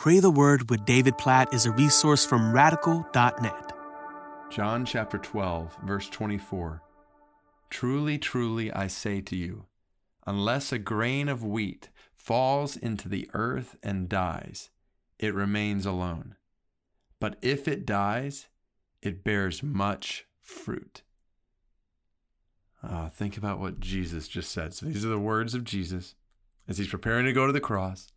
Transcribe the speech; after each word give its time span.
Pray 0.00 0.18
the 0.18 0.30
Word 0.30 0.70
with 0.70 0.86
David 0.86 1.18
Platt 1.18 1.52
is 1.52 1.66
a 1.66 1.72
resource 1.72 2.24
from 2.24 2.54
radical.net. 2.54 3.72
John 4.50 4.86
chapter 4.86 5.18
12, 5.18 5.76
verse 5.84 6.08
24. 6.08 6.80
Truly, 7.68 8.16
truly, 8.16 8.72
I 8.72 8.86
say 8.86 9.20
to 9.20 9.36
you, 9.36 9.66
unless 10.26 10.72
a 10.72 10.78
grain 10.78 11.28
of 11.28 11.44
wheat 11.44 11.90
falls 12.14 12.78
into 12.78 13.10
the 13.10 13.28
earth 13.34 13.76
and 13.82 14.08
dies, 14.08 14.70
it 15.18 15.34
remains 15.34 15.84
alone. 15.84 16.34
But 17.20 17.36
if 17.42 17.68
it 17.68 17.84
dies, 17.84 18.48
it 19.02 19.22
bears 19.22 19.62
much 19.62 20.24
fruit. 20.40 21.02
Uh, 22.82 23.10
think 23.10 23.36
about 23.36 23.60
what 23.60 23.80
Jesus 23.80 24.28
just 24.28 24.50
said. 24.50 24.72
So 24.72 24.86
these 24.86 25.04
are 25.04 25.10
the 25.10 25.18
words 25.18 25.52
of 25.52 25.62
Jesus 25.62 26.14
as 26.66 26.78
he's 26.78 26.88
preparing 26.88 27.26
to 27.26 27.34
go 27.34 27.46
to 27.46 27.52
the 27.52 27.60
cross. 27.60 28.10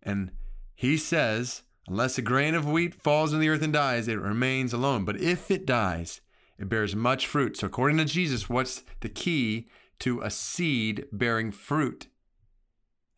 And 0.00 0.30
he 0.80 0.96
says, 0.96 1.60
Unless 1.86 2.16
a 2.16 2.22
grain 2.22 2.54
of 2.54 2.64
wheat 2.64 2.94
falls 2.94 3.34
in 3.34 3.40
the 3.40 3.50
earth 3.50 3.60
and 3.60 3.70
dies, 3.70 4.08
it 4.08 4.18
remains 4.18 4.72
alone. 4.72 5.04
But 5.04 5.20
if 5.20 5.50
it 5.50 5.66
dies, 5.66 6.22
it 6.58 6.70
bears 6.70 6.96
much 6.96 7.26
fruit. 7.26 7.58
So, 7.58 7.66
according 7.66 7.98
to 7.98 8.06
Jesus, 8.06 8.48
what's 8.48 8.82
the 9.00 9.10
key 9.10 9.68
to 9.98 10.22
a 10.22 10.30
seed 10.30 11.04
bearing 11.12 11.52
fruit? 11.52 12.06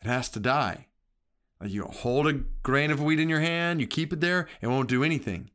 It 0.01 0.09
has 0.09 0.29
to 0.31 0.41
die. 0.41 0.89
You 1.65 1.85
hold 1.85 2.27
a 2.27 2.41
grain 2.65 2.91
of 2.91 3.01
wheat 3.01 3.21
in 3.21 3.29
your 3.29 3.39
hand, 3.39 3.81
you 3.81 3.87
keep 3.87 4.13
it 4.13 4.21
there, 4.21 4.49
it 4.61 4.67
won't 4.67 4.89
do 4.89 5.05
anything. 5.05 5.49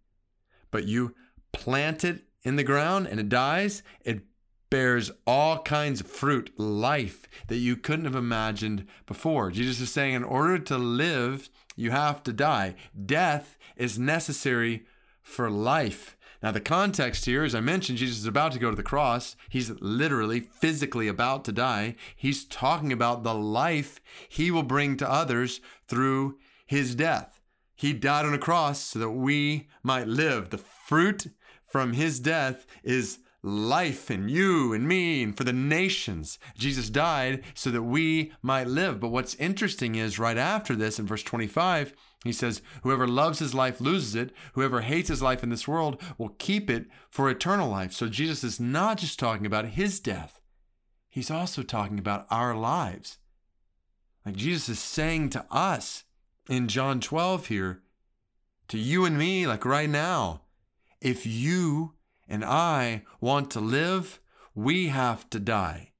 But 0.72 0.88
you 0.88 1.14
plant 1.52 2.06
it 2.06 2.22
in 2.42 2.56
the 2.56 2.64
ground 2.64 3.08
and 3.08 3.20
it 3.20 3.28
dies, 3.28 3.84
it 4.06 4.22
bears 4.70 5.12
all 5.26 5.60
kinds 5.60 6.02
of 6.02 6.08
fruit, 6.08 6.52
life 6.58 7.28
that 7.48 7.58
you 7.58 7.76
couldn't 7.76 8.06
have 8.06 8.16
imagined 8.16 8.86
before. 9.06 9.52
Jesus 9.52 9.80
is 9.80 9.92
saying, 9.92 10.14
in 10.14 10.24
order 10.24 10.60
to 10.60 10.78
live, 10.78 11.50
you 11.76 11.92
have 11.92 12.24
to 12.24 12.34
die. 12.34 12.76
Death 13.06 13.58
is 13.76 14.00
necessary 14.00 14.86
for 15.22 15.50
life. 15.50 16.18
Now, 16.42 16.52
the 16.52 16.60
context 16.62 17.26
here, 17.26 17.44
as 17.44 17.56
I 17.56 17.62
mentioned, 17.62 17.98
Jesus 17.98 18.20
is 18.20 18.26
about 18.26 18.52
to 18.52 18.60
go 18.60 18.70
to 18.70 18.76
the 18.76 18.84
cross. 18.84 19.36
He's 19.50 19.72
literally, 19.82 20.40
physically 20.40 21.08
about 21.08 21.44
to 21.46 21.52
die. 21.52 21.96
He's 22.16 22.46
talking 22.46 22.94
about 22.94 23.24
the 23.24 23.34
life 23.34 24.00
he 24.30 24.52
will 24.52 24.64
bring 24.64 24.98
to 24.98 25.12
others 25.12 25.62
through 25.88 26.38
his 26.68 26.94
death. 26.94 27.42
He 27.76 27.94
died 27.94 28.26
on 28.26 28.34
a 28.34 28.40
cross 28.40 28.82
so 28.82 29.00
that 29.00 29.12
we 29.12 29.68
might 29.82 30.08
live. 30.08 30.50
The 30.50 30.58
fruit 30.58 31.28
from 31.66 31.94
his 31.94 32.20
death 32.20 32.66
is 32.84 33.20
life 33.44 34.10
in 34.10 34.30
you 34.30 34.74
and 34.74 34.88
me 34.88 35.24
and 35.24 35.38
for 35.38 35.44
the 35.44 35.54
nations. 35.54 36.40
Jesus 36.58 36.90
died 36.90 37.44
so 37.54 37.70
that 37.72 37.84
we 37.84 38.32
might 38.42 38.68
live. 38.68 39.00
But 39.00 39.10
what's 39.10 39.36
interesting 39.36 39.96
is 39.96 40.20
right 40.20 40.38
after 40.38 40.76
this 40.76 41.00
in 41.00 41.08
verse 41.08 41.24
25, 41.24 41.94
he 42.24 42.34
says, 42.34 42.62
Whoever 42.84 43.08
loves 43.08 43.40
his 43.40 43.54
life 43.54 43.80
loses 43.80 44.16
it. 44.16 44.34
Whoever 44.54 44.82
hates 44.82 45.10
his 45.10 45.22
life 45.22 45.44
in 45.44 45.50
this 45.50 45.68
world 45.68 46.02
will 46.18 46.36
keep 46.40 46.70
it 46.70 46.88
for 47.10 47.30
eternal 47.30 47.70
life. 47.70 47.94
So 47.94 48.08
Jesus 48.08 48.44
is 48.44 48.60
not 48.60 48.98
just 48.98 49.20
talking 49.20 49.46
about 49.46 49.66
his 49.66 50.00
death, 50.00 50.42
he's 51.10 51.32
also 51.32 51.64
talking 51.64 52.00
about 52.00 52.28
our 52.30 52.56
lives. 52.56 53.18
Like 54.26 54.36
Jesus 54.36 54.68
is 54.68 54.80
saying 54.80 55.30
to 55.32 55.46
us 55.50 56.04
in 56.50 56.68
John 56.68 57.00
12 57.00 57.48
here, 57.48 57.82
to 58.68 58.78
you 58.78 59.06
and 59.06 59.18
me, 59.18 59.48
like 59.48 59.64
right 59.64 59.90
now, 59.90 60.42
if 61.00 61.26
you 61.26 61.94
and 62.28 62.44
I 62.44 63.04
want 63.20 63.52
to 63.52 63.60
live, 63.60 64.20
we 64.54 64.88
have 64.88 65.30
to 65.30 65.40
die. 65.40 65.92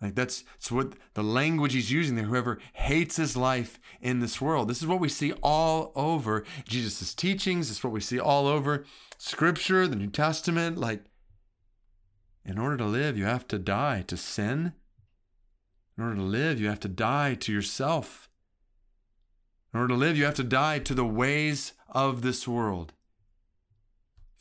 Like 0.00 0.14
that's, 0.14 0.42
that's 0.42 0.70
what 0.70 0.94
the 1.14 1.22
language 1.22 1.72
he's 1.72 1.90
using 1.90 2.16
there. 2.16 2.26
Whoever 2.26 2.58
hates 2.74 3.16
his 3.16 3.36
life 3.36 3.80
in 4.02 4.20
this 4.20 4.40
world. 4.40 4.68
This 4.68 4.82
is 4.82 4.86
what 4.86 5.00
we 5.00 5.08
see 5.08 5.32
all 5.42 5.92
over 5.94 6.44
Jesus' 6.68 7.14
teachings. 7.14 7.68
This 7.68 7.78
is 7.78 7.84
what 7.84 7.92
we 7.92 8.00
see 8.00 8.20
all 8.20 8.46
over 8.46 8.84
Scripture, 9.16 9.88
the 9.88 9.96
New 9.96 10.08
Testament. 10.08 10.76
Like, 10.76 11.04
in 12.44 12.58
order 12.58 12.76
to 12.76 12.84
live, 12.84 13.16
you 13.16 13.24
have 13.24 13.48
to 13.48 13.58
die 13.58 14.02
to 14.08 14.16
sin. 14.16 14.74
In 15.96 16.04
order 16.04 16.16
to 16.16 16.22
live, 16.22 16.60
you 16.60 16.68
have 16.68 16.80
to 16.80 16.88
die 16.88 17.34
to 17.36 17.52
yourself. 17.52 18.28
In 19.72 19.80
order 19.80 19.94
to 19.94 19.98
live, 19.98 20.18
you 20.18 20.24
have 20.24 20.34
to 20.34 20.44
die 20.44 20.80
to 20.80 20.94
the 20.94 21.06
ways 21.06 21.72
of 21.88 22.20
this 22.20 22.46
world. 22.46 22.92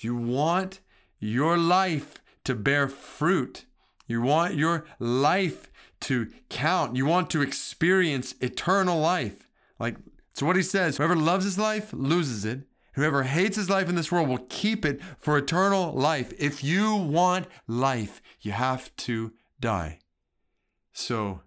You 0.03 0.15
want 0.15 0.79
your 1.19 1.57
life 1.57 2.21
to 2.43 2.55
bear 2.55 2.87
fruit, 2.87 3.65
you 4.07 4.21
want 4.21 4.55
your 4.55 4.85
life 4.99 5.71
to 6.01 6.27
count, 6.49 6.95
you 6.95 7.05
want 7.05 7.29
to 7.29 7.41
experience 7.41 8.35
eternal 8.41 8.99
life. 8.99 9.47
Like, 9.79 9.97
so 10.33 10.45
what 10.45 10.57
he 10.57 10.61
says 10.61 10.97
whoever 10.97 11.15
loves 11.15 11.45
his 11.45 11.57
life 11.57 11.93
loses 11.93 12.43
it. 12.43 12.61
Whoever 12.95 13.23
hates 13.23 13.55
his 13.55 13.69
life 13.69 13.89
in 13.89 13.95
this 13.95 14.11
world 14.11 14.29
will 14.29 14.45
keep 14.49 14.85
it 14.85 15.01
for 15.17 15.37
eternal 15.37 15.91
life. 15.93 16.31
If 16.37 16.63
you 16.63 16.95
want 16.95 17.47
life, 17.65 18.21
you 18.41 18.51
have 18.51 18.95
to 18.97 19.33
die. 19.59 19.99
So, 20.91 21.41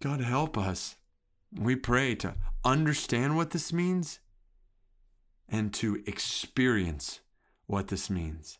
God 0.00 0.20
help 0.20 0.58
us. 0.58 0.96
We 1.50 1.74
pray 1.76 2.16
to 2.16 2.34
understand 2.64 3.36
what 3.36 3.52
this 3.52 3.72
means 3.72 4.20
and 5.48 5.72
to 5.74 6.02
experience 6.06 7.20
what 7.66 7.88
this 7.88 8.10
means. 8.10 8.58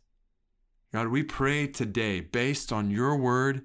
God, 0.93 1.09
we 1.09 1.23
pray 1.23 1.67
today, 1.67 2.21
based 2.21 2.73
on 2.73 2.91
your 2.91 3.17
word 3.17 3.63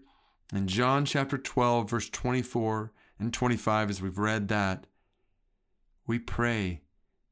in 0.54 0.68
John 0.68 1.06
chapter 1.06 1.38
12, 1.38 1.90
verse 1.90 2.10
24 2.10 2.92
and 3.20 3.34
25, 3.34 3.90
as 3.90 4.02
we've 4.02 4.18
read 4.18 4.48
that, 4.48 4.88
we 6.08 6.18
pray 6.18 6.82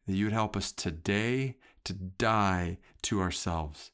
that 0.06 0.14
you 0.14 0.26
would 0.26 0.34
help 0.34 0.56
us 0.56 0.72
today 0.72 1.56
to 1.84 1.94
die 1.94 2.78
to 3.02 3.22
ourselves. 3.22 3.92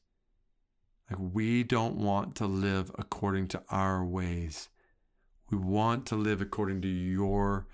Like 1.10 1.18
we 1.32 1.62
don't 1.62 1.96
want 1.96 2.34
to 2.36 2.46
live 2.46 2.90
according 2.98 3.48
to 3.48 3.62
our 3.70 4.04
ways. 4.04 4.68
We 5.50 5.58
want 5.58 6.06
to 6.06 6.16
live 6.16 6.40
according 6.40 6.82
to 6.82 6.88
your 6.88 7.66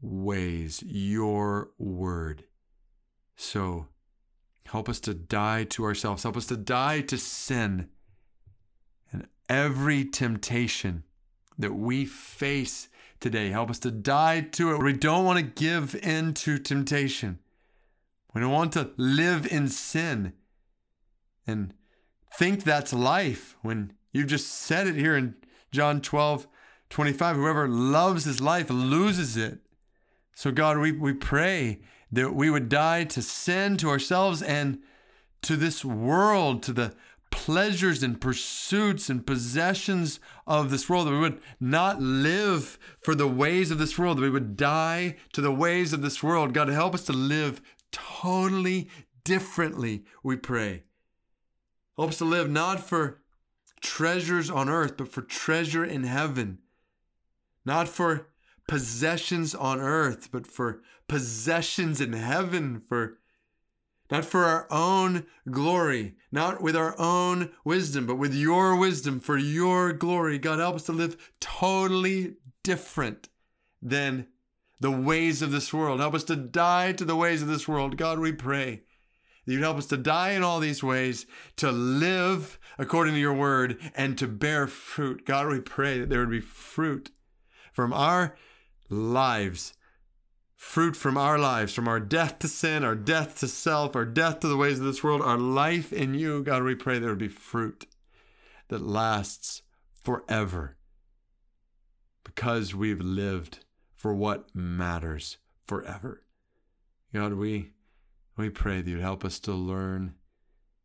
ways, 0.00 0.82
your 0.86 1.70
word. 1.78 2.44
So 3.36 3.88
help 4.66 4.88
us 4.88 5.00
to 5.00 5.14
die 5.14 5.64
to 5.64 5.84
ourselves. 5.84 6.22
Help 6.22 6.36
us 6.36 6.46
to 6.46 6.56
die 6.56 7.00
to 7.02 7.18
sin 7.18 7.88
and 9.12 9.26
every 9.48 10.04
temptation 10.04 11.04
that 11.58 11.74
we 11.74 12.04
face 12.04 12.88
today. 13.20 13.50
Help 13.50 13.70
us 13.70 13.78
to 13.80 13.90
die 13.90 14.40
to 14.40 14.74
it. 14.74 14.82
We 14.82 14.92
don't 14.92 15.24
want 15.24 15.38
to 15.38 15.44
give 15.44 15.94
in 15.94 16.34
to 16.34 16.58
temptation. 16.58 17.38
We 18.34 18.40
don't 18.40 18.52
want 18.52 18.72
to 18.72 18.90
live 18.96 19.46
in 19.46 19.68
sin 19.68 20.32
and 21.46 21.74
think 22.36 22.64
that's 22.64 22.92
life 22.92 23.56
when 23.62 23.92
you've 24.12 24.26
just 24.26 24.48
said 24.48 24.86
it 24.86 24.96
here 24.96 25.16
in 25.16 25.36
John 25.70 26.00
12, 26.00 26.48
25. 26.90 27.36
Whoever 27.36 27.68
loves 27.68 28.24
his 28.24 28.40
life 28.40 28.70
loses 28.70 29.36
it. 29.36 29.60
So, 30.34 30.50
God, 30.50 30.78
we, 30.78 30.92
we 30.92 31.12
pray 31.12 31.80
that 32.14 32.34
we 32.34 32.50
would 32.50 32.68
die 32.68 33.04
to 33.04 33.22
sin, 33.22 33.76
to 33.78 33.88
ourselves, 33.88 34.42
and 34.42 34.78
to 35.42 35.56
this 35.56 35.84
world, 35.84 36.62
to 36.64 36.72
the 36.72 36.94
pleasures 37.30 38.02
and 38.02 38.20
pursuits 38.20 39.10
and 39.10 39.26
possessions 39.26 40.20
of 40.46 40.70
this 40.70 40.88
world, 40.88 41.06
that 41.06 41.12
we 41.12 41.18
would 41.18 41.40
not 41.60 42.00
live 42.00 42.78
for 43.00 43.14
the 43.14 43.26
ways 43.26 43.70
of 43.70 43.78
this 43.78 43.98
world, 43.98 44.18
that 44.18 44.22
we 44.22 44.30
would 44.30 44.56
die 44.56 45.16
to 45.32 45.40
the 45.40 45.52
ways 45.52 45.92
of 45.92 46.00
this 46.00 46.22
world. 46.22 46.54
God, 46.54 46.68
help 46.68 46.94
us 46.94 47.04
to 47.06 47.12
live 47.12 47.60
totally 47.90 48.88
differently, 49.24 50.04
we 50.22 50.36
pray. 50.36 50.84
Help 51.96 52.10
us 52.10 52.18
to 52.18 52.24
live 52.24 52.50
not 52.50 52.80
for 52.80 53.20
treasures 53.80 54.50
on 54.50 54.68
earth, 54.68 54.96
but 54.96 55.08
for 55.08 55.22
treasure 55.22 55.84
in 55.84 56.04
heaven. 56.04 56.58
Not 57.64 57.88
for 57.88 58.28
possessions 58.66 59.54
on 59.54 59.80
earth, 59.80 60.30
but 60.32 60.46
for 60.46 60.80
possessions 61.08 62.00
in 62.00 62.12
heaven, 62.12 62.82
for 62.88 63.18
not 64.10 64.24
for 64.24 64.44
our 64.44 64.66
own 64.70 65.26
glory, 65.50 66.14
not 66.30 66.60
with 66.62 66.76
our 66.76 66.98
own 66.98 67.50
wisdom, 67.64 68.06
but 68.06 68.16
with 68.16 68.34
your 68.34 68.76
wisdom 68.76 69.18
for 69.20 69.36
your 69.36 69.92
glory. 69.92 70.38
God, 70.38 70.58
help 70.58 70.76
us 70.76 70.84
to 70.84 70.92
live 70.92 71.32
totally 71.40 72.34
different 72.62 73.28
than 73.80 74.26
the 74.80 74.90
ways 74.90 75.40
of 75.40 75.52
this 75.52 75.72
world. 75.72 76.00
Help 76.00 76.14
us 76.14 76.24
to 76.24 76.36
die 76.36 76.92
to 76.92 77.04
the 77.04 77.16
ways 77.16 77.42
of 77.42 77.48
this 77.48 77.66
world. 77.66 77.96
God, 77.96 78.18
we 78.18 78.32
pray 78.32 78.82
that 79.46 79.52
you'd 79.52 79.62
help 79.62 79.78
us 79.78 79.86
to 79.86 79.96
die 79.96 80.32
in 80.32 80.42
all 80.42 80.60
these 80.60 80.82
ways, 80.82 81.26
to 81.56 81.70
live 81.70 82.58
according 82.78 83.14
to 83.14 83.20
your 83.20 83.34
word, 83.34 83.78
and 83.94 84.18
to 84.18 84.26
bear 84.26 84.66
fruit. 84.66 85.24
God, 85.24 85.48
we 85.48 85.60
pray 85.60 85.98
that 85.98 86.08
there 86.08 86.20
would 86.20 86.30
be 86.30 86.40
fruit 86.40 87.10
from 87.72 87.92
our 87.92 88.36
lives. 88.88 89.74
Fruit 90.56 90.96
from 90.96 91.18
our 91.18 91.38
lives, 91.38 91.74
from 91.74 91.88
our 91.88 92.00
death 92.00 92.38
to 92.38 92.48
sin, 92.48 92.84
our 92.84 92.94
death 92.94 93.38
to 93.40 93.48
self, 93.48 93.94
our 93.94 94.04
death 94.04 94.40
to 94.40 94.48
the 94.48 94.56
ways 94.56 94.78
of 94.78 94.86
this 94.86 95.04
world, 95.04 95.20
our 95.20 95.38
life 95.38 95.92
in 95.92 96.14
you. 96.14 96.42
God, 96.42 96.62
we 96.62 96.74
pray 96.74 96.98
there 96.98 97.10
would 97.10 97.18
be 97.18 97.28
fruit 97.28 97.86
that 98.68 98.80
lasts 98.80 99.62
forever 100.02 100.76
because 102.24 102.74
we've 102.74 103.00
lived 103.00 103.64
for 103.94 104.14
what 104.14 104.54
matters 104.54 105.38
forever. 105.66 106.22
God, 107.12 107.34
we 107.34 107.70
we 108.36 108.50
pray 108.50 108.80
that 108.80 108.90
you'd 108.90 109.00
help 109.00 109.24
us 109.24 109.38
to 109.40 109.52
learn 109.52 110.14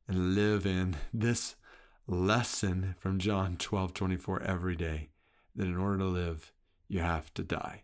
and 0.08 0.36
live 0.36 0.66
in 0.66 0.96
this 1.14 1.56
lesson 2.08 2.96
from 3.00 3.20
John 3.20 3.58
12 3.58 3.94
24 3.94 4.44
every 4.44 4.76
day 4.76 5.10
that 5.56 5.68
in 5.68 5.78
order 5.78 6.00
to 6.00 6.06
live, 6.06 6.54
you 6.88 7.00
have 7.00 7.34
to 7.36 7.44
die. 7.44 7.84